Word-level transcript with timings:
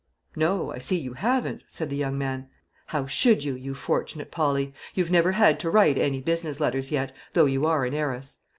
"No, 0.35 0.71
I 0.71 0.79
see 0.79 0.97
you 0.99 1.13
haven't," 1.13 1.63
said 1.67 1.91
the 1.91 1.95
young 1.95 2.17
man. 2.17 2.49
"How 2.87 3.05
should 3.05 3.43
you, 3.43 3.53
you 3.55 3.75
fortunate 3.75 4.31
Polly? 4.31 4.73
You've 4.95 5.11
never 5.11 5.33
had 5.33 5.59
to 5.59 5.69
write 5.69 5.99
any 5.99 6.21
business 6.21 6.59
letters 6.59 6.89
yet, 6.89 7.11
though 7.33 7.45
you 7.45 7.67
are 7.67 7.85
an 7.85 7.93
heiress. 7.93 8.39